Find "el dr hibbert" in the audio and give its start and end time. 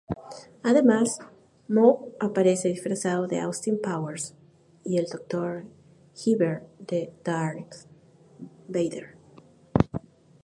4.97-6.63